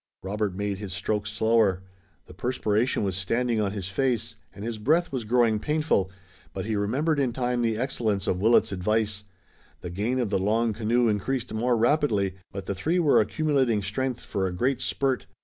Robert 0.23 0.55
made 0.55 0.79
his 0.79 0.93
strokes 0.93 1.29
slower. 1.31 1.83
The 2.25 2.33
perspiration 2.33 3.03
was 3.03 3.15
standing 3.15 3.61
on 3.61 3.71
his 3.73 3.87
face, 3.87 4.35
and 4.51 4.65
his 4.65 4.79
breath 4.79 5.11
was 5.11 5.25
growing 5.25 5.59
painful, 5.59 6.09
but 6.55 6.65
he 6.65 6.75
remembered 6.75 7.19
in 7.19 7.33
time 7.33 7.61
the 7.61 7.77
excellence 7.77 8.25
of 8.25 8.41
Willet's 8.41 8.71
advice. 8.71 9.25
The 9.81 9.91
gain 9.91 10.19
of 10.19 10.31
the 10.31 10.39
long 10.39 10.73
canoe 10.73 11.07
increased 11.07 11.53
more 11.53 11.77
rapidly, 11.77 12.33
but 12.51 12.65
the 12.65 12.73
three 12.73 12.97
were 12.97 13.21
accumulating 13.21 13.83
strength 13.83 14.21
for 14.21 14.47
a 14.47 14.51
great 14.51 14.81
spurt. 14.81 15.27